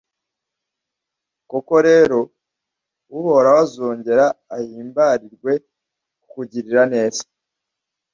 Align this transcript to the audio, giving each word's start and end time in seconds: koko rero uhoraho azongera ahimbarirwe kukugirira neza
koko 1.49 1.75
rero 1.87 2.19
uhoraho 3.17 3.59
azongera 3.65 4.25
ahimbarirwe 4.55 5.53
kukugirira 6.21 6.83
neza 6.93 7.23